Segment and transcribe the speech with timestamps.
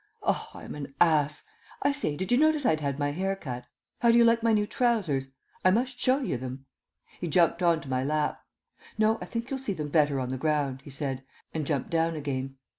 [0.23, 1.43] Oh, I am an ass.
[1.83, 3.65] I say, did you notice I'd had my hair cut?
[3.99, 5.27] How do you like my new trousers?
[5.63, 6.65] I must show you them."
[7.19, 8.41] He jumped on to my lap.
[8.97, 12.15] "No, I think you'll see them better on the ground," he said, and jumped down
[12.15, 12.57] again.